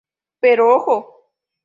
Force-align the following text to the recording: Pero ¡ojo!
Pero 0.39 0.73
¡ojo! 0.77 1.29